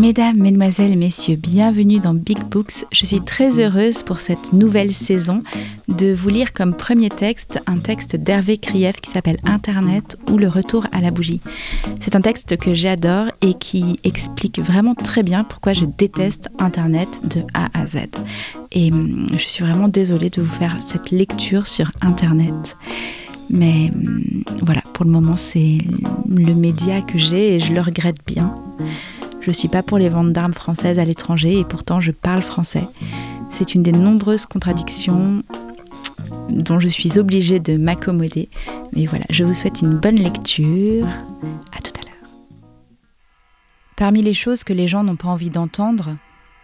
[0.00, 2.86] Mesdames, Mesdemoiselles, Messieurs, bienvenue dans Big Books.
[2.90, 5.42] Je suis très heureuse pour cette nouvelle saison
[5.88, 10.48] de vous lire comme premier texte un texte d'Hervé Krief qui s'appelle Internet ou le
[10.48, 11.42] retour à la bougie.
[12.00, 17.20] C'est un texte que j'adore et qui explique vraiment très bien pourquoi je déteste Internet
[17.28, 17.98] de A à Z.
[18.72, 22.74] Et hum, je suis vraiment désolée de vous faire cette lecture sur Internet.
[23.50, 25.76] Mais hum, voilà, pour le moment, c'est
[26.26, 28.54] le média que j'ai et je le regrette bien.
[29.40, 32.42] Je ne suis pas pour les ventes d'armes françaises à l'étranger et pourtant je parle
[32.42, 32.84] français.
[33.50, 35.42] C'est une des nombreuses contradictions
[36.50, 38.48] dont je suis obligée de m'accommoder.
[38.92, 41.06] Mais voilà, je vous souhaite une bonne lecture.
[41.72, 42.30] À tout à l'heure.
[43.96, 46.16] Parmi les choses que les gens n'ont pas envie d'entendre,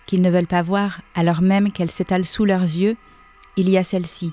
[0.07, 2.97] qu'ils ne veulent pas voir alors même qu'elles s'étalent sous leurs yeux,
[3.57, 4.33] il y a celle-ci.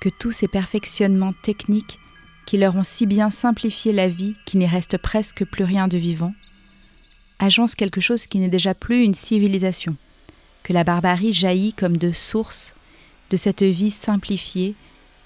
[0.00, 2.00] Que tous ces perfectionnements techniques
[2.46, 5.96] qui leur ont si bien simplifié la vie qu'il n'y reste presque plus rien de
[5.96, 6.34] vivant,
[7.38, 9.96] agence quelque chose qui n'est déjà plus une civilisation,
[10.62, 12.74] que la barbarie jaillit comme de source
[13.30, 14.74] de cette vie simplifiée,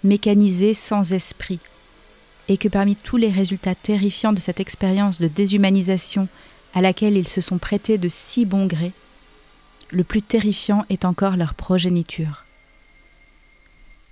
[0.05, 1.61] mécanisée sans esprit,
[2.49, 6.29] et que parmi tous les résultats terrifiants de cette expérience de déshumanisation
[6.75, 8.93] à laquelle ils se sont prêtés de si bon gré,
[9.91, 12.45] le plus terrifiant est encore leur progéniture.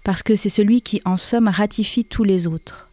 [0.05, 2.86] Parce que c'est celui qui en somme ratifie tous les autres.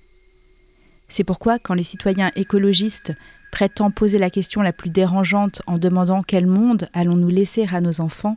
[1.15, 3.13] C'est pourquoi quand les citoyens écologistes
[3.51, 8.01] prétend poser la question la plus dérangeante en demandant quel monde allons-nous laisser à nos
[8.01, 8.35] enfants,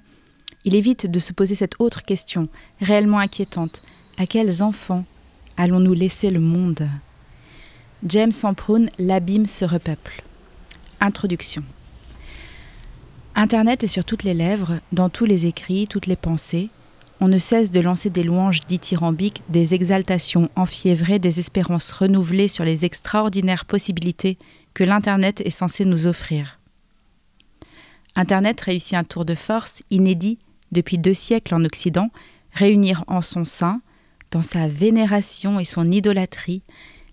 [0.67, 2.51] il évite de se poser cette autre question,
[2.83, 3.81] réellement inquiétante.
[4.19, 5.07] À quels enfants
[5.57, 6.87] allons-nous laisser le monde?
[8.05, 10.23] James Samproun, L'abîme se repeuple.
[11.01, 11.63] Introduction.
[13.35, 16.69] Internet est sur toutes les lèvres, dans tous les écrits, toutes les pensées.
[17.21, 22.65] On ne cesse de lancer des louanges dithyrambiques, des exaltations enfiévrées, des espérances renouvelées sur
[22.65, 24.37] les extraordinaires possibilités
[24.75, 26.59] que l'Internet est censé nous offrir.
[28.15, 30.39] Internet réussit un tour de force inédit
[30.73, 32.11] depuis deux siècles en Occident,
[32.53, 33.81] réunir en son sein,
[34.31, 36.63] dans sa vénération et son idolâtrie,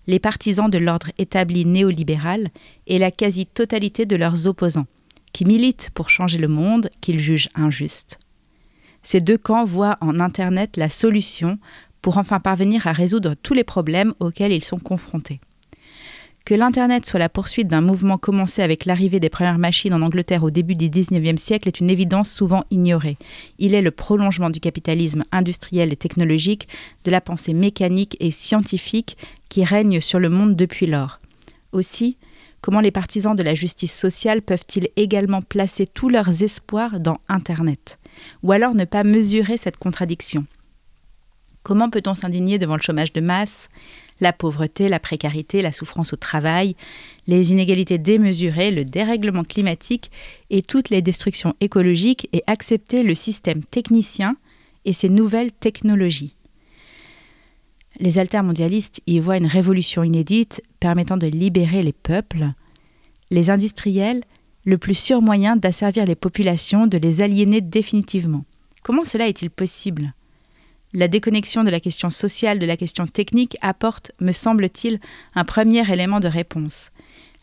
[0.06, 2.50] les partisans de l'ordre établi néolibéral
[2.86, 4.86] et la quasi-totalité de leurs opposants,
[5.32, 8.18] qui militent pour changer le monde qu'ils jugent injuste.
[9.04, 11.58] Ces deux camps voient en Internet la solution
[12.02, 15.40] pour enfin parvenir à résoudre tous les problèmes auxquels ils sont confrontés.
[16.44, 20.42] Que l'Internet soit la poursuite d'un mouvement commencé avec l'arrivée des premières machines en Angleterre
[20.42, 23.16] au début du XIXe siècle est une évidence souvent ignorée.
[23.58, 26.68] Il est le prolongement du capitalisme industriel et technologique,
[27.04, 29.16] de la pensée mécanique et scientifique
[29.48, 31.18] qui règne sur le monde depuis lors.
[31.72, 32.18] Aussi,
[32.60, 37.98] comment les partisans de la justice sociale peuvent-ils également placer tous leurs espoirs dans Internet?
[38.42, 40.46] Ou alors ne pas mesurer cette contradiction
[41.62, 43.68] Comment peut-on s'indigner devant le chômage de masse,
[44.20, 46.76] la pauvreté, la précarité, la souffrance au travail,
[47.26, 50.10] les inégalités démesurées, le dérèglement climatique
[50.50, 54.36] et toutes les destructions écologiques et accepter le système technicien
[54.84, 56.36] et ses nouvelles technologies?
[58.00, 62.50] Les altermondialistes y voient une révolution inédite permettant de libérer les peuples,
[63.30, 64.22] les industriels,
[64.64, 68.44] le plus sûr moyen d'asservir les populations, de les aliéner définitivement.
[68.82, 70.14] Comment cela est-il possible?
[70.92, 75.00] La déconnexion de la question sociale de la question technique apporte, me semble-t-il,
[75.34, 76.90] un premier élément de réponse.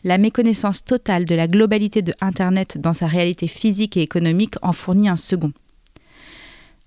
[0.04, 4.72] La méconnaissance totale de la globalité de Internet dans sa réalité physique et économique en
[4.72, 5.52] fournit un second.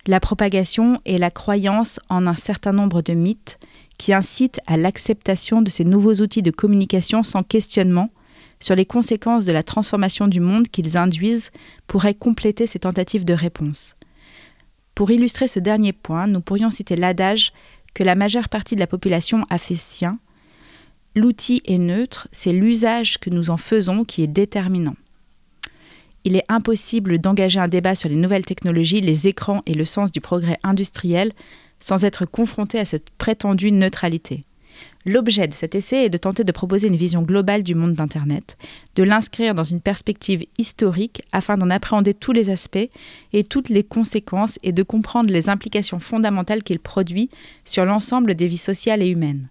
[0.08, 3.58] La propagation et la croyance en un certain nombre de mythes
[3.98, 8.10] qui incitent à l'acceptation de ces nouveaux outils de communication sans questionnement
[8.60, 11.52] sur les conséquences de la transformation du monde qu'ils induisent
[11.88, 13.96] pourraient compléter ces tentatives de réponse.
[14.96, 17.52] Pour illustrer ce dernier point, nous pourrions citer l'adage
[17.94, 20.20] que la majeure partie de la population a fait sien.
[21.16, 24.96] L'outil est neutre, c'est l'usage que nous en faisons qui est déterminant.
[26.24, 30.12] Il est impossible d'engager un débat sur les nouvelles technologies, les écrans et le sens
[30.12, 31.32] du progrès industriel
[31.80, 34.44] sans être confronté à cette prétendue neutralité.
[35.08, 38.58] L'objet de cet essai est de tenter de proposer une vision globale du monde d'Internet,
[38.96, 42.90] de l'inscrire dans une perspective historique afin d'en appréhender tous les aspects
[43.32, 47.30] et toutes les conséquences et de comprendre les implications fondamentales qu'il produit
[47.66, 49.50] sur l'ensemble des vies sociales et humaines.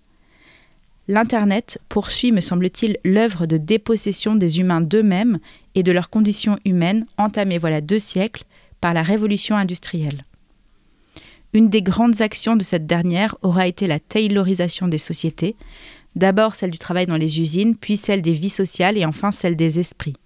[1.06, 5.38] L'Internet poursuit, me semble-t-il, l'œuvre de dépossession des humains d'eux-mêmes
[5.76, 8.44] et de leurs conditions humaines entamée voilà deux siècles
[8.80, 10.24] par la révolution industrielle.
[11.54, 15.54] Une des grandes actions de cette dernière aura été la taylorisation des sociétés,
[16.16, 19.54] d'abord celle du travail dans les usines, puis celle des vies sociales et enfin celle
[19.54, 20.16] des esprits.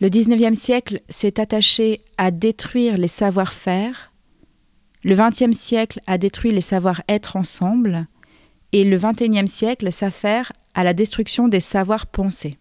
[0.00, 4.10] Le XIXe siècle s'est attaché à détruire les savoir-faire,
[5.02, 8.06] le XXe siècle a détruit les savoir-être ensemble,
[8.72, 12.56] et le XXIe siècle s'affaire à la destruction des savoirs pensés.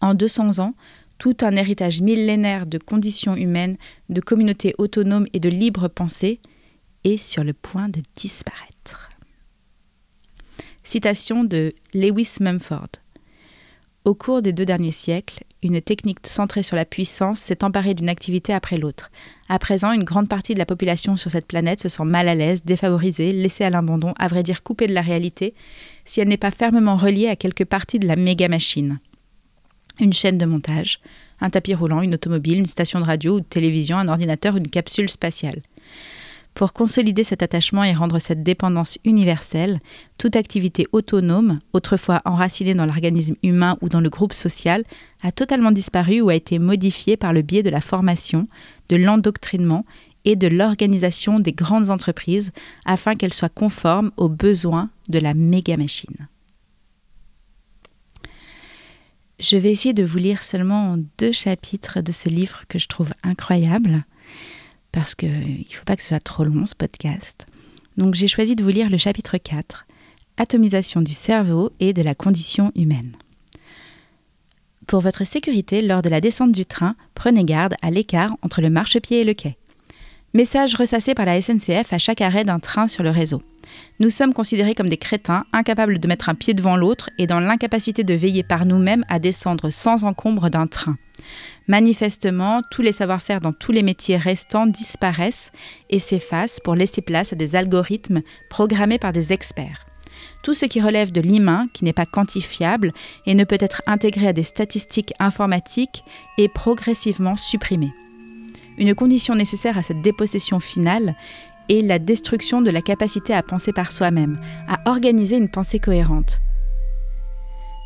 [0.00, 0.74] En 200 ans,
[1.18, 3.76] tout un héritage millénaire de conditions humaines,
[4.08, 6.40] de communautés autonomes et de libre pensée
[7.04, 9.10] est sur le point de disparaître.
[10.82, 12.88] Citation de Lewis Mumford.
[14.04, 18.10] Au cours des deux derniers siècles, une technique centrée sur la puissance s'est emparée d'une
[18.10, 19.10] activité après l'autre.
[19.48, 22.34] À présent, une grande partie de la population sur cette planète se sent mal à
[22.34, 25.54] l'aise, défavorisée, laissée à l'abandon, à vrai dire coupée de la réalité,
[26.04, 28.98] si elle n'est pas fermement reliée à quelque partie de la méga machine.
[30.00, 31.00] Une chaîne de montage,
[31.40, 34.68] un tapis roulant, une automobile, une station de radio ou de télévision, un ordinateur, une
[34.68, 35.62] capsule spatiale.
[36.54, 39.80] Pour consolider cet attachement et rendre cette dépendance universelle,
[40.18, 44.84] toute activité autonome, autrefois enracinée dans l'organisme humain ou dans le groupe social,
[45.22, 48.46] a totalement disparu ou a été modifiée par le biais de la formation,
[48.88, 49.84] de l'endoctrinement
[50.24, 52.52] et de l'organisation des grandes entreprises
[52.86, 56.28] afin qu'elles soient conformes aux besoins de la méga machine.
[59.40, 63.10] Je vais essayer de vous lire seulement deux chapitres de ce livre que je trouve
[63.22, 64.04] incroyable
[64.92, 67.46] parce qu'il ne faut pas que ce soit trop long ce podcast.
[67.96, 69.86] Donc j'ai choisi de vous lire le chapitre 4,
[70.36, 73.12] Atomisation du cerveau et de la condition humaine.
[74.86, 78.70] Pour votre sécurité, lors de la descente du train, prenez garde à l'écart entre le
[78.70, 79.56] marchepied et le quai.
[80.32, 83.42] Message ressassé par la SNCF à chaque arrêt d'un train sur le réseau.
[84.00, 87.40] Nous sommes considérés comme des crétins, incapables de mettre un pied devant l'autre et dans
[87.40, 90.96] l'incapacité de veiller par nous-mêmes à descendre sans encombre d'un train.
[91.68, 95.52] Manifestement, tous les savoir-faire dans tous les métiers restants disparaissent
[95.90, 99.86] et s'effacent pour laisser place à des algorithmes programmés par des experts.
[100.42, 102.92] Tout ce qui relève de l'humain, qui n'est pas quantifiable
[103.26, 106.04] et ne peut être intégré à des statistiques informatiques,
[106.36, 107.88] est progressivement supprimé.
[108.76, 111.14] Une condition nécessaire à cette dépossession finale
[111.68, 114.38] est la destruction de la capacité à penser par soi-même,
[114.68, 116.40] à organiser une pensée cohérente.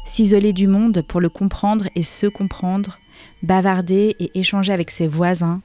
[0.04, 2.98] S'isoler du monde pour le comprendre et se comprendre,
[3.42, 5.60] bavarder et échanger avec ses voisins,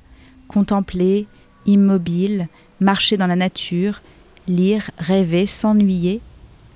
[0.48, 1.28] contempler,
[1.66, 2.48] immobile,
[2.80, 4.02] marcher dans la nature,
[4.48, 6.22] lire, rêver, s'ennuyer,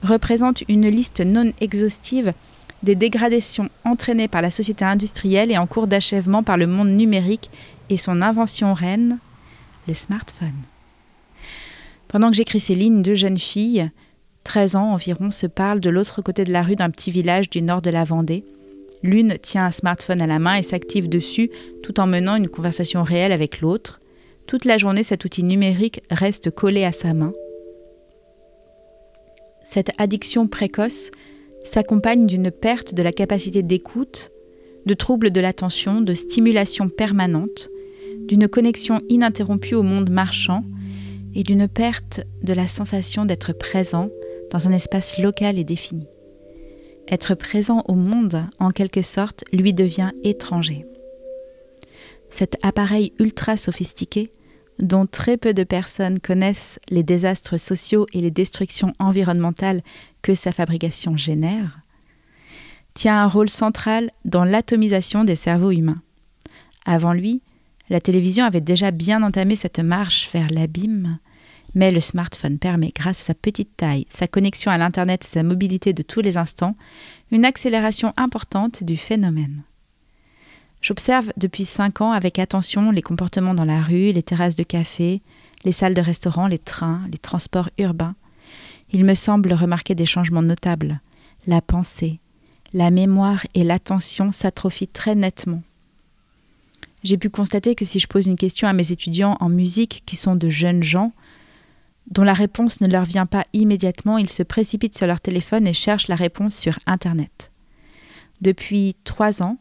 [0.03, 2.33] représente une liste non exhaustive
[2.83, 7.49] des dégradations entraînées par la société industrielle et en cours d'achèvement par le monde numérique
[7.89, 9.19] et son invention reine,
[9.87, 10.53] le smartphone.
[12.07, 13.89] Pendant que j'écris ces lignes, deux jeunes filles,
[14.43, 17.61] 13 ans environ, se parlent de l'autre côté de la rue d'un petit village du
[17.61, 18.43] nord de la Vendée,
[19.03, 21.51] L'une tient un smartphone à la main et s'active dessus
[21.83, 23.99] tout en menant une conversation réelle avec l'autre.
[24.47, 27.33] Toute la journée, cet outil numérique reste collé à sa main.
[29.63, 31.11] Cette addiction précoce
[31.63, 34.31] s'accompagne d'une perte de la capacité d'écoute,
[34.85, 37.69] de troubles de l'attention, de stimulation permanente,
[38.27, 40.63] d'une connexion ininterrompue au monde marchand
[41.37, 44.09] et d'une perte de la sensation d'être présent
[44.51, 46.07] dans un espace local et défini.
[47.07, 50.85] Être présent au monde, en quelque sorte, lui devient étranger.
[52.31, 54.31] Cet appareil ultra sophistiqué,
[54.79, 59.83] dont très peu de personnes connaissent les désastres sociaux et les destructions environnementales
[60.23, 61.79] que sa fabrication génère,
[62.95, 66.01] tient un rôle central dans l'atomisation des cerveaux humains.
[66.83, 67.41] Avant lui,
[67.89, 71.19] la télévision avait déjà bien entamé cette marche vers l'abîme
[71.77, 75.43] mais le smartphone permet, grâce à sa petite taille, sa connexion à l'Internet et sa
[75.43, 76.75] mobilité de tous les instants,
[77.31, 79.63] une accélération importante du phénomène.
[80.81, 85.21] J'observe depuis cinq ans avec attention les comportements dans la rue, les terrasses de café,
[85.65, 88.15] les salles de restaurant, les trains, les transports urbains.
[88.91, 90.99] Il me semble remarquer des changements notables.
[91.45, 92.19] La pensée,
[92.73, 95.61] la mémoire et l'attention s'atrophient très nettement.
[97.03, 100.15] J'ai pu constater que si je pose une question à mes étudiants en musique qui
[100.15, 101.13] sont de jeunes gens,
[102.09, 105.73] dont la réponse ne leur vient pas immédiatement, ils se précipitent sur leur téléphone et
[105.73, 107.51] cherchent la réponse sur Internet.
[108.41, 109.57] Depuis trois ans,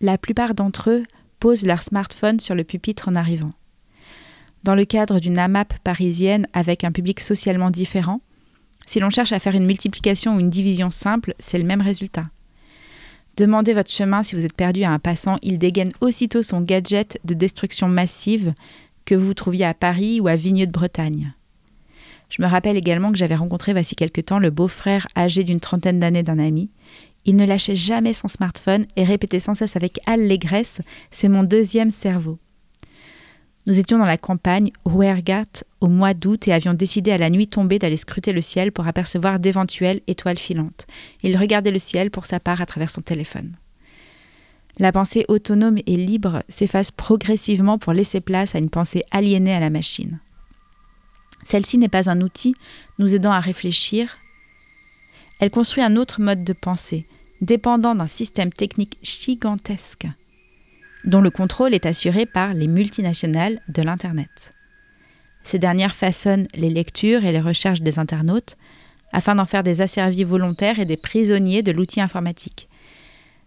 [0.00, 1.04] la plupart d'entre eux
[1.40, 3.52] posent leur smartphone sur le pupitre en arrivant.
[4.64, 8.20] Dans le cadre d'une AMAP parisienne avec un public socialement différent,
[8.86, 12.26] si l'on cherche à faire une multiplication ou une division simple, c'est le même résultat.
[13.36, 17.18] Demandez votre chemin si vous êtes perdu à un passant, il dégaine aussitôt son gadget
[17.24, 18.52] de destruction massive
[19.04, 21.32] que vous trouviez à Paris ou à Vigneux de Bretagne.
[22.32, 26.00] Je me rappelle également que j'avais rencontré voici quelque temps le beau-frère âgé d'une trentaine
[26.00, 26.70] d'années d'un ami.
[27.26, 31.90] Il ne lâchait jamais son smartphone et répétait sans cesse avec allégresse C'est mon deuxième
[31.90, 32.38] cerveau.
[33.66, 37.48] Nous étions dans la campagne, Rouergat, au mois d'août et avions décidé à la nuit
[37.48, 40.86] tombée d'aller scruter le ciel pour apercevoir d'éventuelles étoiles filantes.
[41.22, 43.52] Il regardait le ciel pour sa part à travers son téléphone.
[44.78, 49.60] La pensée autonome et libre s'efface progressivement pour laisser place à une pensée aliénée à
[49.60, 50.18] la machine.
[51.44, 52.54] Celle-ci n'est pas un outil
[52.98, 54.16] nous aidant à réfléchir.
[55.40, 57.04] Elle construit un autre mode de pensée,
[57.40, 60.06] dépendant d'un système technique gigantesque,
[61.04, 64.54] dont le contrôle est assuré par les multinationales de l'Internet.
[65.44, 68.56] Ces dernières façonnent les lectures et les recherches des internautes
[69.12, 72.68] afin d'en faire des asservis volontaires et des prisonniers de l'outil informatique.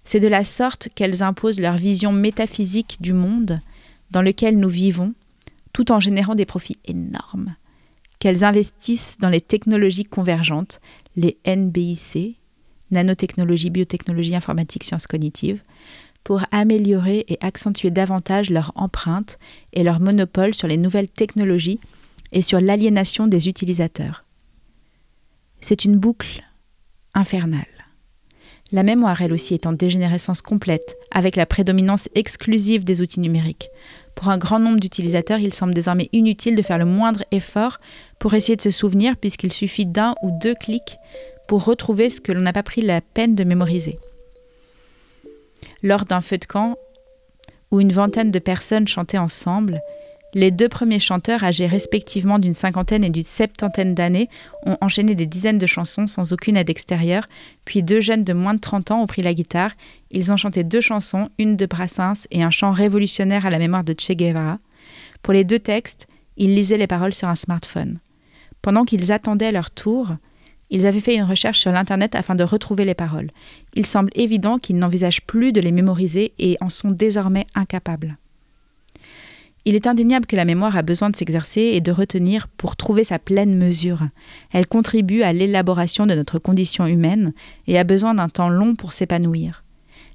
[0.03, 3.61] C'est de la sorte qu'elles imposent leur vision métaphysique du monde
[4.11, 5.13] dans lequel nous vivons,
[5.73, 7.55] tout en générant des profits énormes.
[8.19, 10.79] Qu'elles investissent dans les technologies convergentes,
[11.15, 12.39] les NBIC,
[12.91, 15.61] nanotechnologie, biotechnologie, informatique, sciences cognitives,
[16.23, 19.37] pour améliorer et accentuer davantage leur empreinte
[19.73, 21.79] et leur monopole sur les nouvelles technologies
[22.31, 24.25] et sur l'aliénation des utilisateurs.
[25.59, 26.43] C'est une boucle
[27.13, 27.65] infernale.
[28.71, 33.69] La mémoire, elle aussi, est en dégénérescence complète, avec la prédominance exclusive des outils numériques.
[34.15, 37.79] Pour un grand nombre d'utilisateurs, il semble désormais inutile de faire le moindre effort
[38.17, 40.97] pour essayer de se souvenir, puisqu'il suffit d'un ou deux clics
[41.47, 43.99] pour retrouver ce que l'on n'a pas pris la peine de mémoriser.
[45.83, 46.77] Lors d'un feu de camp,
[47.71, 49.79] où une vingtaine de personnes chantaient ensemble,
[50.35, 54.29] les deux premiers chanteurs, âgés respectivement d'une cinquantaine et d'une septantaine d'années,
[54.65, 57.23] ont enchaîné des dizaines de chansons sans aucune aide extérieure,
[57.63, 59.71] puis deux jeunes de moins de 30 ans ont pris la guitare.
[60.11, 63.85] Ils ont chanté deux chansons, une de Brassens et un chant révolutionnaire à la mémoire
[63.85, 64.59] de Che Guevara.
[65.23, 67.97] Pour les deux textes, ils lisaient les paroles sur un smartphone.
[68.61, 70.15] Pendant qu'ils attendaient leur tour,
[70.69, 73.29] ils avaient fait une recherche sur l'Internet afin de retrouver les paroles.
[73.73, 78.17] Il semble évident qu'ils n'envisagent plus de les mémoriser et en sont désormais incapables.
[79.67, 83.03] Il est indéniable que la mémoire a besoin de s'exercer et de retenir pour trouver
[83.03, 84.07] sa pleine mesure.
[84.51, 87.33] Elle contribue à l'élaboration de notre condition humaine
[87.65, 89.63] et a besoin d'un temps long pour s'épanouir.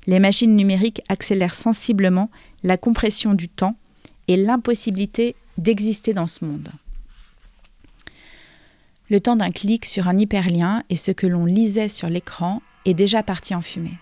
[0.07, 2.30] Les machines numériques accélèrent sensiblement
[2.62, 3.76] la compression du temps
[4.28, 6.69] et l'impossibilité d'exister dans ce monde.
[9.11, 12.95] Le temps d'un clic sur un hyperlien et ce que l'on lisait sur l'écran est
[12.95, 13.99] déjà parti en fumée.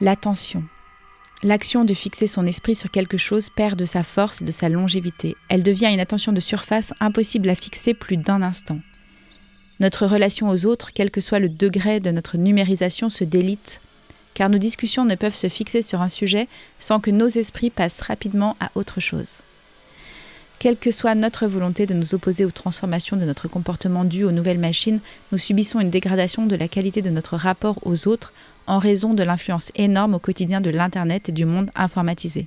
[0.00, 0.64] L'attention.
[1.44, 4.68] L'action de fixer son esprit sur quelque chose perd de sa force et de sa
[4.68, 5.36] longévité.
[5.48, 8.80] Elle devient une attention de surface impossible à fixer plus d'un instant.
[9.78, 13.80] Notre relation aux autres, quel que soit le degré de notre numérisation, se délite,
[14.34, 16.48] car nos discussions ne peuvent se fixer sur un sujet
[16.80, 19.42] sans que nos esprits passent rapidement à autre chose.
[20.58, 24.32] Quelle que soit notre volonté de nous opposer aux transformations de notre comportement dues aux
[24.32, 24.98] nouvelles machines,
[25.30, 28.32] nous subissons une dégradation de la qualité de notre rapport aux autres
[28.68, 32.46] en raison de l'influence énorme au quotidien de l'Internet et du monde informatisé.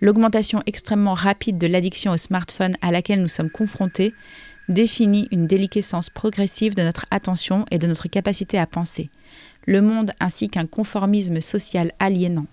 [0.00, 4.12] L'augmentation extrêmement rapide de l'addiction au smartphone à laquelle nous sommes confrontés
[4.68, 9.10] définit une déliquescence progressive de notre attention et de notre capacité à penser,
[9.66, 12.46] le monde ainsi qu'un conformisme social aliénant.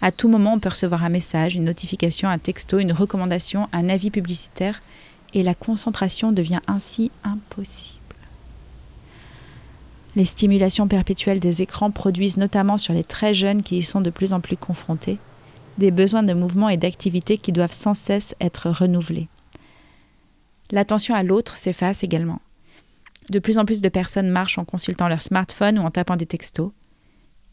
[0.00, 3.88] À tout moment, on peut recevoir un message, une notification, un texto, une recommandation, un
[3.88, 4.80] avis publicitaire,
[5.34, 7.99] et la concentration devient ainsi impossible.
[10.16, 14.10] Les stimulations perpétuelles des écrans produisent notamment sur les très jeunes qui y sont de
[14.10, 15.18] plus en plus confrontés
[15.78, 19.28] des besoins de mouvement et d'activité qui doivent sans cesse être renouvelés.
[20.70, 22.40] L'attention à l'autre s'efface également.
[23.30, 26.26] De plus en plus de personnes marchent en consultant leur smartphone ou en tapant des
[26.26, 26.70] textos.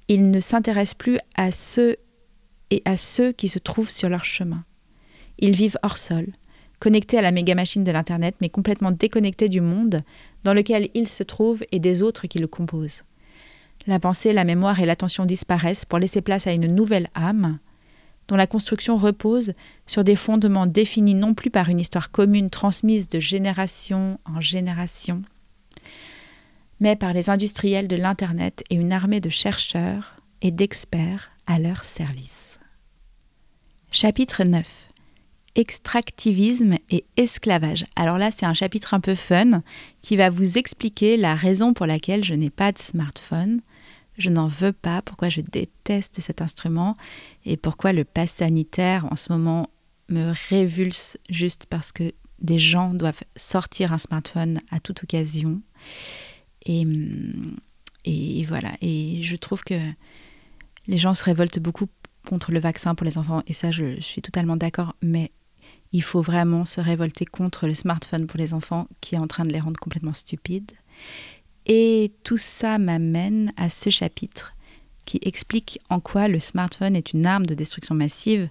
[0.08, 1.98] Ils ne s'intéressent plus à ceux
[2.70, 4.64] et à ceux qui se trouvent sur leur chemin.
[5.40, 6.28] Ils vivent hors sol,
[6.80, 10.02] connectés à la méga machine de l'Internet, mais complètement déconnectés du monde
[10.48, 13.04] dans lequel ils se trouvent et des autres qui le composent.
[13.86, 17.60] La pensée, la mémoire et l'attention disparaissent pour laisser place à une nouvelle âme,
[18.30, 19.52] dont la construction repose
[19.88, 25.22] sur des fondements définis non plus par une histoire commune transmise de génération en génération,
[26.80, 31.84] mais par les industriels de l'Internet et une armée de chercheurs et d'experts à leur
[31.84, 32.58] service.
[33.92, 34.87] Chapitre 9
[35.58, 37.86] Extractivisme et esclavage.
[37.96, 39.64] Alors là, c'est un chapitre un peu fun
[40.04, 43.62] qui va vous expliquer la raison pour laquelle je n'ai pas de smartphone.
[44.20, 46.96] Je n'en veux pas, pourquoi je déteste cet instrument
[47.44, 49.70] et pourquoi le pass sanitaire en ce moment
[50.10, 55.62] me révulse juste parce que des gens doivent sortir un smartphone à toute occasion.
[56.68, 56.86] Et,
[58.06, 59.80] et voilà, et je trouve que
[60.88, 61.88] les gens se révoltent beaucoup
[62.28, 65.32] contre le vaccin pour les enfants, et ça je, suis totalement d'accord, mais
[65.94, 69.46] il faut vraiment se révolter contre le smartphone pour les enfants qui est en train
[69.46, 70.72] de les rendre complètement stupides.
[71.66, 74.54] Et tout ça m'amène à ce chapitre
[75.06, 78.50] qui explique en quoi le smartphone est une arme de destruction massive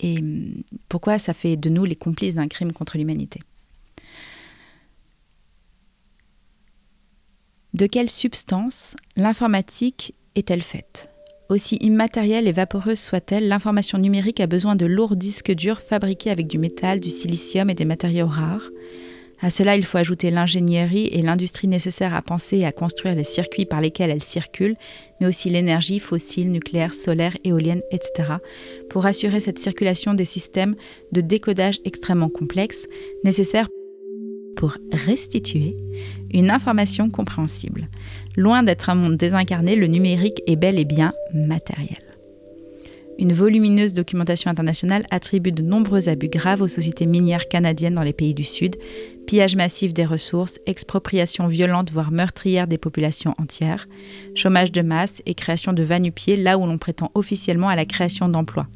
[0.00, 3.40] et hum, pourquoi ça fait de nous les complices d'un crime contre l'humanité.
[7.74, 11.13] De quelle substance l'informatique est-elle faite?
[11.48, 16.46] Aussi immatérielle et vaporeuse soit-elle, l'information numérique a besoin de lourds disques durs fabriqués avec
[16.46, 18.70] du métal, du silicium et des matériaux rares.
[19.40, 23.24] À cela, il faut ajouter l'ingénierie et l'industrie nécessaires à penser et à construire les
[23.24, 24.76] circuits par lesquels elles circulent,
[25.20, 28.36] mais aussi l'énergie fossile, nucléaire, solaire, éolienne, etc.,
[28.88, 30.76] pour assurer cette circulation des systèmes
[31.12, 32.86] de décodage extrêmement complexes,
[33.22, 33.68] nécessaires
[34.56, 35.76] pour restituer
[36.34, 37.88] une information compréhensible.
[38.36, 42.02] Loin d'être un monde désincarné, le numérique est bel et bien matériel.
[43.16, 48.12] Une volumineuse documentation internationale attribue de nombreux abus graves aux sociétés minières canadiennes dans les
[48.12, 48.74] pays du Sud,
[49.28, 53.86] pillage massif des ressources, expropriation violente voire meurtrière des populations entières,
[54.34, 58.28] chômage de masse et création de vanupiers là où l'on prétend officiellement à la création
[58.28, 58.66] d'emplois,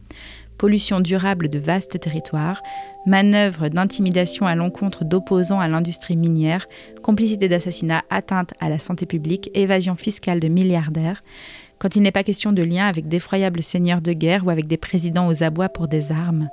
[0.58, 2.62] pollution durable de vastes territoires,
[3.06, 6.66] manœuvres d'intimidation à l'encontre d'opposants à l'industrie minière,
[7.02, 11.22] complicité d'assassinats, atteinte à la santé publique, évasion fiscale de milliardaires,
[11.78, 14.76] quand il n'est pas question de lien avec d'effroyables seigneurs de guerre ou avec des
[14.76, 16.50] présidents aux abois pour des armes.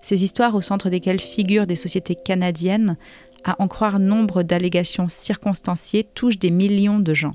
[0.00, 2.96] Ces histoires au centre desquelles figurent des sociétés canadiennes,
[3.44, 7.34] à en croire nombre d'allégations circonstanciées, touchent des millions de gens.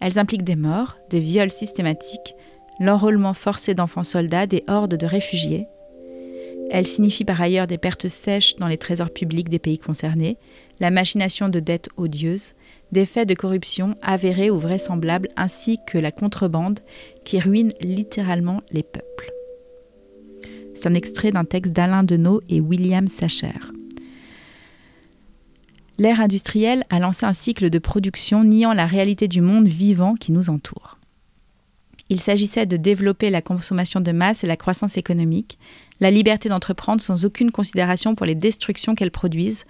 [0.00, 2.34] Elles impliquent des morts, des viols systématiques,
[2.82, 5.66] l'enrôlement forcé d'enfants soldats, des hordes de réfugiés.
[6.70, 10.36] Elles signifient par ailleurs des pertes sèches dans les trésors publics des pays concernés,
[10.80, 12.54] la machination de dettes odieuses,
[12.90, 16.80] des faits de corruption avérés ou vraisemblables ainsi que la contrebande
[17.24, 19.32] qui ruine littéralement les peuples.
[20.74, 23.52] C'est un extrait d'un texte d'Alain Deneau et William Sacher.
[25.98, 30.32] L'ère industrielle a lancé un cycle de production niant la réalité du monde vivant qui
[30.32, 30.98] nous entoure.
[32.12, 35.58] Il s'agissait de développer la consommation de masse et la croissance économique,
[35.98, 39.64] la liberté d'entreprendre sans aucune considération pour les destructions qu'elles produisent,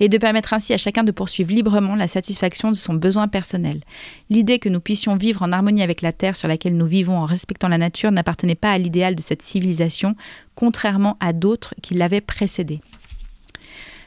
[0.00, 3.84] et de permettre ainsi à chacun de poursuivre librement la satisfaction de son besoin personnel.
[4.28, 7.26] L'idée que nous puissions vivre en harmonie avec la terre sur laquelle nous vivons en
[7.26, 10.16] respectant la nature n'appartenait pas à l'idéal de cette civilisation,
[10.56, 12.80] contrairement à d'autres qui l'avaient précédée.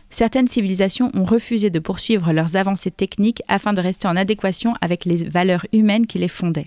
[0.09, 5.05] Certaines civilisations ont refusé de poursuivre leurs avancées techniques afin de rester en adéquation avec
[5.05, 6.65] les valeurs humaines qui les fondaient.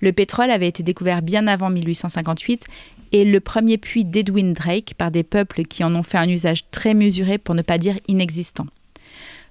[0.00, 2.66] Le pétrole avait été découvert bien avant 1858
[3.12, 6.68] et le premier puits d'Edwin Drake par des peuples qui en ont fait un usage
[6.70, 8.66] très mesuré pour ne pas dire inexistant.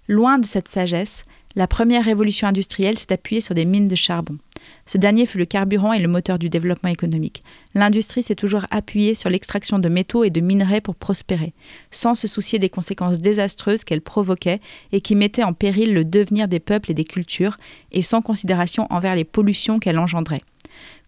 [0.07, 1.23] Loin de cette sagesse,
[1.55, 4.37] la première révolution industrielle s'est appuyée sur des mines de charbon.
[4.85, 7.43] Ce dernier fut le carburant et le moteur du développement économique.
[7.75, 11.53] L'industrie s'est toujours appuyée sur l'extraction de métaux et de minerais pour prospérer,
[11.91, 14.61] sans se soucier des conséquences désastreuses qu'elle provoquait
[14.91, 17.57] et qui mettaient en péril le devenir des peuples et des cultures,
[17.91, 20.41] et sans considération envers les pollutions qu'elle engendrait.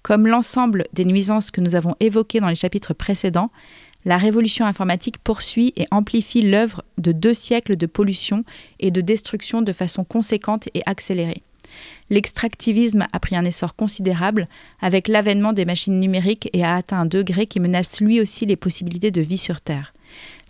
[0.03, 3.49] Comme l'ensemble des nuisances que nous avons évoquées dans les chapitres précédents,
[4.05, 8.43] la révolution informatique poursuit et amplifie l'œuvre de deux siècles de pollution
[8.79, 11.43] et de destruction de façon conséquente et accélérée.
[12.09, 14.47] L'extractivisme a pris un essor considérable
[14.79, 18.55] avec l'avènement des machines numériques et a atteint un degré qui menace lui aussi les
[18.55, 19.91] possibilités de vie sur Terre.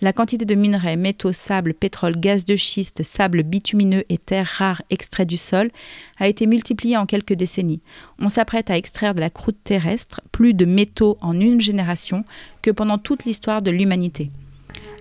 [0.01, 4.81] La quantité de minerais, métaux, sable, pétrole, gaz de schiste, sable bitumineux et terres rares
[4.89, 5.71] extraits du sol
[6.19, 7.79] a été multipliée en quelques décennies.
[8.19, 12.25] On s'apprête à extraire de la croûte terrestre plus de métaux en une génération
[12.61, 14.31] que pendant toute l'histoire de l'humanité.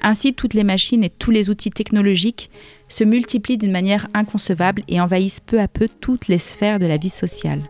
[0.00, 2.50] Ainsi, toutes les machines et tous les outils technologiques
[2.88, 6.98] se multiplient d'une manière inconcevable et envahissent peu à peu toutes les sphères de la
[6.98, 7.62] vie sociale.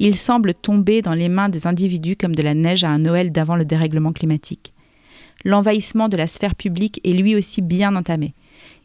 [0.00, 3.30] Ils semblent tomber dans les mains des individus comme de la neige à un Noël
[3.30, 4.72] d'avant le dérèglement climatique
[5.44, 8.34] l'envahissement de la sphère publique est lui aussi bien entamé.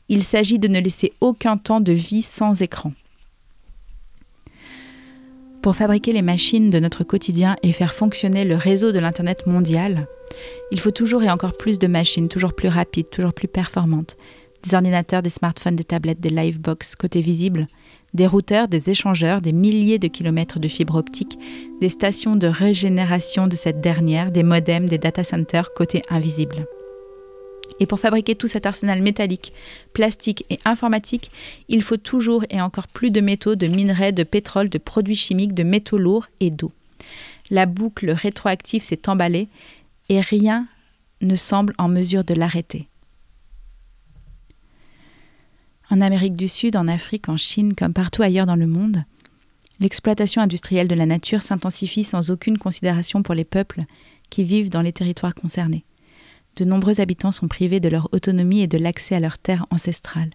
[0.09, 2.93] Il s'agit de ne laisser aucun temps de vie sans écran.
[5.61, 10.07] Pour fabriquer les machines de notre quotidien et faire fonctionner le réseau de l'Internet mondial,
[10.71, 14.17] il faut toujours et encore plus de machines, toujours plus rapides, toujours plus performantes.
[14.63, 17.67] Des ordinateurs, des smartphones, des tablettes, des livebox côté visible,
[18.13, 21.37] des routeurs, des échangeurs, des milliers de kilomètres de fibres optiques,
[21.81, 26.67] des stations de régénération de cette dernière, des modems, des data centers côté invisible.
[27.79, 29.51] Et pour fabriquer tout cet arsenal métallique,
[29.93, 31.31] plastique et informatique,
[31.69, 35.53] il faut toujours et encore plus de métaux, de minerais, de pétrole, de produits chimiques,
[35.53, 36.71] de métaux lourds et d'eau.
[37.49, 39.47] La boucle rétroactive s'est emballée
[40.09, 40.67] et rien
[41.21, 42.87] ne semble en mesure de l'arrêter.
[45.93, 49.03] En Amérique du Sud, en Afrique, en Chine, comme partout ailleurs dans le monde,
[49.79, 53.83] l'exploitation industrielle de la nature s'intensifie sans aucune considération pour les peuples
[54.31, 55.85] qui vivent dans les territoires concernés.
[56.55, 60.31] De nombreux habitants sont privés de leur autonomie et de l'accès à leurs terres ancestrales.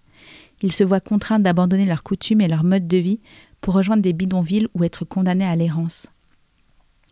[0.62, 3.18] Ils se voient contraints d'abandonner leurs coutumes et leur mode de vie
[3.61, 6.12] pour rejoindre des bidonvilles ou être condamnés à l'errance.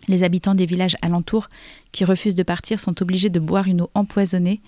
[0.07, 1.49] Les habitants des villages alentours
[1.91, 4.61] qui refusent de partir sont obligés de boire une eau empoisonnée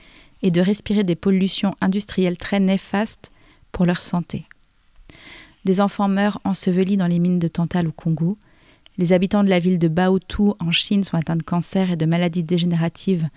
[0.43, 3.31] et de respirer des pollutions industrielles très néfastes
[3.73, 4.45] pour leur santé.
[5.65, 8.39] Des enfants meurent ensevelis dans les mines de Tantal au Congo.
[8.97, 12.07] Les habitants de la ville de Baotou en Chine sont atteints de cancer et de
[12.07, 13.29] maladies dégénératives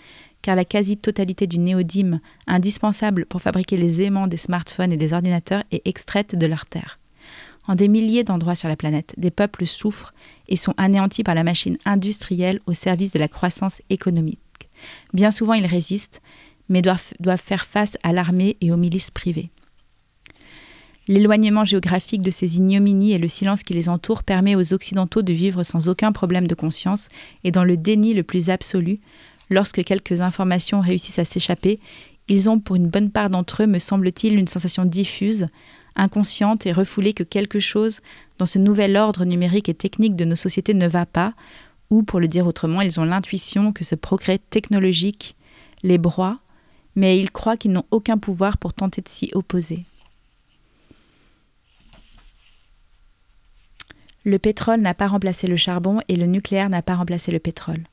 [0.41, 5.63] car la quasi-totalité du néodyme, indispensable pour fabriquer les aimants des smartphones et des ordinateurs,
[5.71, 6.99] est extraite de leur terre.
[7.67, 10.13] En des milliers d'endroits sur la planète, des peuples souffrent
[10.47, 14.39] et sont anéantis par la machine industrielle au service de la croissance économique.
[15.13, 16.21] Bien souvent, ils résistent,
[16.69, 19.51] mais doivent, doivent faire face à l'armée et aux milices privées.
[21.11, 25.33] L'éloignement géographique de ces ignominies et le silence qui les entoure permet aux Occidentaux de
[25.33, 27.09] vivre sans aucun problème de conscience
[27.43, 29.01] et dans le déni le plus absolu.
[29.49, 31.81] Lorsque quelques informations réussissent à s'échapper,
[32.29, 35.47] ils ont pour une bonne part d'entre eux, me semble-t-il, une sensation diffuse,
[35.97, 37.99] inconsciente et refoulée que quelque chose
[38.37, 41.33] dans ce nouvel ordre numérique et technique de nos sociétés ne va pas,
[41.89, 45.35] ou pour le dire autrement, ils ont l'intuition que ce progrès technologique
[45.83, 46.39] les broie,
[46.95, 49.83] mais ils croient qu'ils n'ont aucun pouvoir pour tenter de s'y opposer.
[54.23, 57.83] Le pétrole n'a pas remplacé le charbon et le nucléaire n'a pas remplacé le pétrole.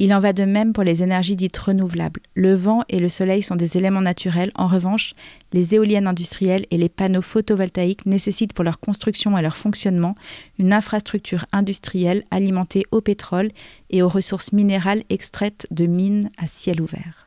[0.00, 2.20] Il en va de même pour les énergies dites renouvelables.
[2.34, 4.50] Le vent et le soleil sont des éléments naturels.
[4.56, 5.14] En revanche,
[5.52, 10.16] les éoliennes industrielles et les panneaux photovoltaïques nécessitent pour leur construction et leur fonctionnement
[10.58, 13.50] une infrastructure industrielle alimentée au pétrole
[13.90, 17.23] et aux ressources minérales extraites de mines à ciel ouvert.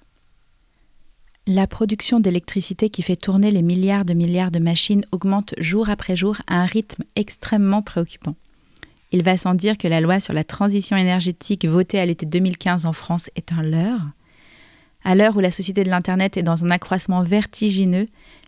[1.50, 6.18] La production d'électricité qui fait tourner les milliards de milliards de machines augmente jour après
[6.18, 8.36] jour à un rythme extrêmement préoccupant.
[9.14, 12.86] Il va sans dire que la loi sur la transition énergétique votée à l'été 2015
[12.86, 14.02] en France est un leurre.
[15.06, 18.08] À l'heure où la société de l'Internet est dans un accroissement vertigineux,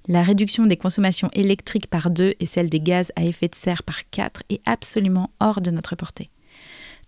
[0.09, 3.83] la réduction des consommations électriques par deux et celle des gaz à effet de serre
[3.83, 6.29] par quatre est absolument hors de notre portée.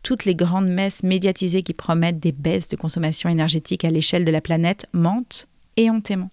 [0.03, 4.31] Toutes les grandes messes médiatisées qui promettent des baisses de consommation énergétique à l'échelle de
[4.31, 6.29] la planète mentent éhontément.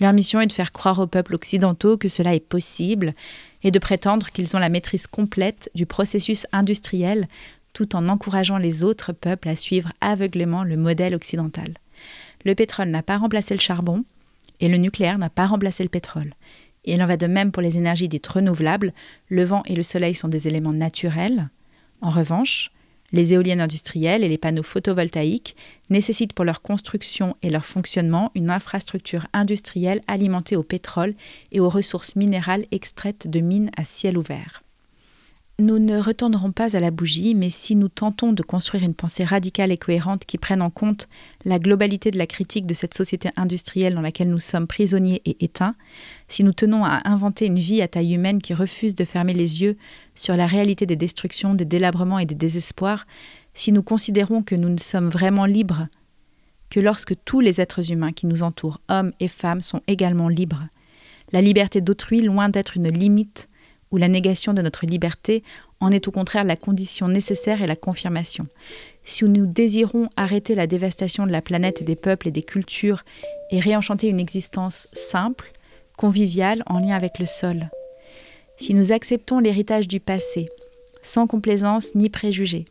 [0.00, 3.14] Leur mission est de faire croire aux peuples occidentaux que cela est possible
[3.62, 7.26] et de prétendre qu'ils ont la maîtrise complète du processus industriel
[7.72, 11.74] tout en encourageant les autres peuples à suivre aveuglément le modèle occidental.
[12.44, 14.04] Le pétrole n'a pas remplacé le charbon
[14.60, 16.34] et le nucléaire n'a pas remplacé le pétrole.
[16.84, 18.92] Il en va de même pour les énergies dites renouvelables.
[19.28, 21.50] Le vent et le soleil sont des éléments naturels.
[22.00, 22.70] En revanche,
[23.12, 25.56] les éoliennes industrielles et les panneaux photovoltaïques
[25.90, 31.14] nécessitent pour leur construction et leur fonctionnement une infrastructure industrielle alimentée au pétrole
[31.52, 34.62] et aux ressources minérales extraites de mines à ciel ouvert.
[35.60, 39.24] Nous ne retournerons pas à la bougie, mais si nous tentons de construire une pensée
[39.24, 41.08] radicale et cohérente qui prenne en compte
[41.44, 45.44] la globalité de la critique de cette société industrielle dans laquelle nous sommes prisonniers et
[45.44, 45.74] éteints,
[46.28, 49.60] si nous tenons à inventer une vie à taille humaine qui refuse de fermer les
[49.60, 49.76] yeux
[50.14, 53.04] sur la réalité des destructions, des délabrements et des désespoirs,
[53.52, 55.88] si nous considérons que nous ne sommes vraiment libres
[56.70, 60.68] que lorsque tous les êtres humains qui nous entourent, hommes et femmes, sont également libres.
[61.32, 63.48] La liberté d'autrui, loin d'être une limite,
[63.90, 65.42] où la négation de notre liberté
[65.80, 68.46] en est au contraire la condition nécessaire et la confirmation.
[69.04, 73.04] Si nous désirons arrêter la dévastation de la planète et des peuples et des cultures
[73.50, 75.52] et réenchanter une existence simple,
[75.96, 77.70] conviviale, en lien avec le sol,
[78.58, 80.48] si nous acceptons l'héritage du passé,
[81.02, 82.66] sans complaisance ni préjugés,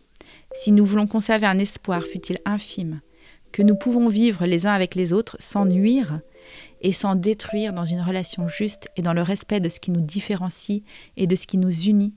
[0.54, 3.02] si nous voulons conserver un espoir, fût-il infime,
[3.52, 6.20] que nous pouvons vivre les uns avec les autres sans nuire,
[6.82, 10.02] et sans détruire dans une relation juste et dans le respect de ce qui nous
[10.02, 10.82] différencie
[11.16, 12.14] et de ce qui nous unit.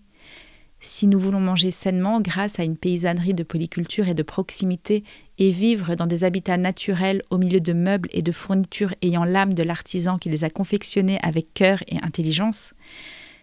[0.82, 5.04] Si nous voulons manger sainement grâce à une paysannerie de polyculture et de proximité
[5.36, 9.52] et vivre dans des habitats naturels au milieu de meubles et de fournitures ayant l'âme
[9.52, 12.72] de l'artisan qui les a confectionnés avec cœur et intelligence,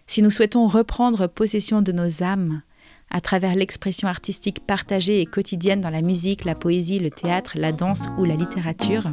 [0.08, 2.62] si nous souhaitons reprendre possession de nos âmes
[3.10, 7.72] à travers l'expression artistique partagée et quotidienne dans la musique, la poésie, le théâtre, la
[7.72, 9.04] danse ou la littérature,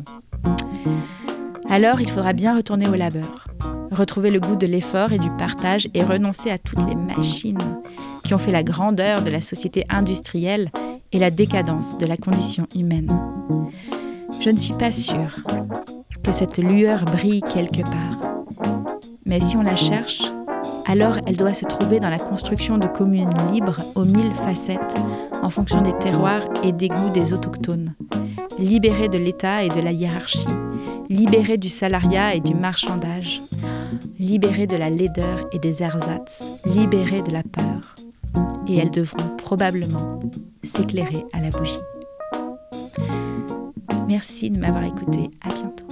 [1.70, 3.48] alors il faudra bien retourner au labeur,
[3.92, 7.58] retrouver le goût de l'effort et du partage et renoncer à toutes les machines
[8.24, 10.70] qui ont fait la grandeur de la société industrielle
[11.12, 13.12] et la décadence de la condition humaine.
[14.42, 15.44] Je ne suis pas sûre
[16.24, 18.36] que cette lueur brille quelque part,
[19.26, 20.22] mais si on la cherche,
[20.88, 24.96] alors elle doit se trouver dans la construction de communes libres aux mille facettes
[25.42, 27.96] en fonction des terroirs et des goûts des autochtones,
[28.60, 30.48] libérées de l'État et de la hiérarchie,
[31.10, 33.42] libérés du salariat et du marchandage,
[34.20, 37.96] libérés de la laideur et des ersatz, libérés de la peur.
[38.68, 40.20] Et elles devront probablement
[40.64, 41.80] s'éclairer à la bougie.
[44.08, 45.30] Merci de m'avoir écouté.
[45.42, 45.86] À bientôt.